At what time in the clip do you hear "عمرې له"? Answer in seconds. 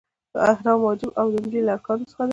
1.41-1.71